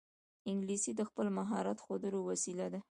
[0.49, 2.79] انګلیسي د خپل مهارت ښودلو وسیله ده